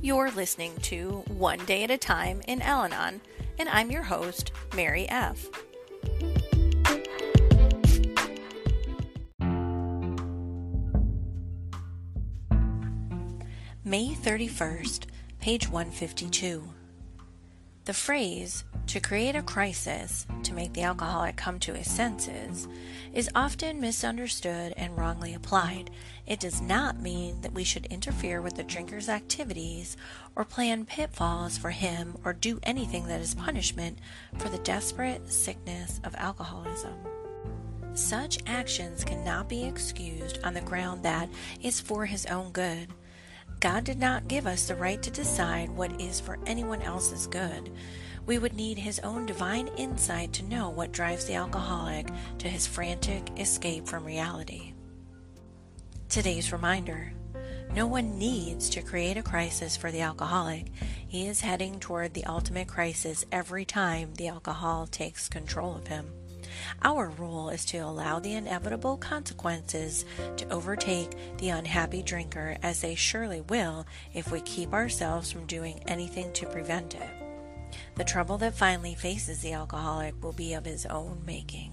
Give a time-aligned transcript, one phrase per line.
[0.00, 3.20] You're listening to One Day at a Time in Al Anon,
[3.58, 5.48] and I'm your host, Mary F.
[13.82, 15.06] May 31st,
[15.40, 16.62] page 152.
[17.88, 22.68] The phrase, to create a crisis, to make the alcoholic come to his senses,
[23.14, 25.90] is often misunderstood and wrongly applied.
[26.26, 29.96] It does not mean that we should interfere with the drinker's activities
[30.36, 34.00] or plan pitfalls for him or do anything that is punishment
[34.36, 36.92] for the desperate sickness of alcoholism.
[37.94, 41.30] Such actions cannot be excused on the ground that
[41.62, 42.88] it's for his own good.
[43.60, 47.72] God did not give us the right to decide what is for anyone else's good.
[48.24, 52.66] We would need His own divine insight to know what drives the alcoholic to his
[52.66, 54.74] frantic escape from reality.
[56.08, 57.12] Today's reminder
[57.74, 60.70] no one needs to create a crisis for the alcoholic.
[61.06, 66.10] He is heading toward the ultimate crisis every time the alcohol takes control of him.
[66.82, 70.04] Our role is to allow the inevitable consequences
[70.36, 75.80] to overtake the unhappy drinker, as they surely will if we keep ourselves from doing
[75.86, 77.10] anything to prevent it.
[77.96, 81.72] The trouble that finally faces the alcoholic will be of his own making.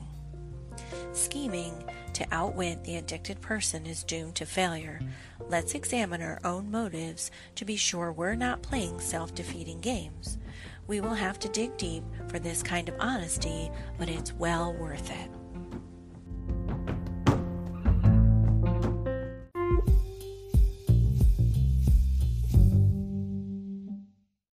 [1.13, 4.99] Scheming to outwit the addicted person is doomed to failure.
[5.39, 10.37] Let's examine our own motives to be sure we're not playing self defeating games.
[10.87, 15.09] We will have to dig deep for this kind of honesty, but it's well worth
[15.09, 15.44] it.